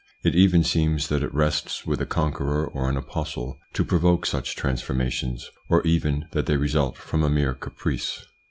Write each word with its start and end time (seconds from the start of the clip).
It 0.23 0.33
even 0.33 0.63
seems 0.63 1.09
that 1.09 1.21
it 1.21 1.31
rests 1.31 1.85
with 1.85 2.01
a 2.01 2.07
conqueror 2.07 2.65
or 2.65 2.89
an 2.89 2.97
apostle 2.97 3.59
to 3.73 3.85
provoke 3.85 4.25
such 4.25 4.55
transformations, 4.55 5.51
or 5.69 5.83
even 5.85 6.25
that 6.31 6.47
they 6.47 6.57
result 6.57 6.97
from 6.97 7.21
a 7.21 7.29
mere 7.29 7.53
caprice. 7.53 8.25